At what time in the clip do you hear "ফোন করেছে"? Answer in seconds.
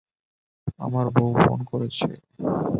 1.41-2.07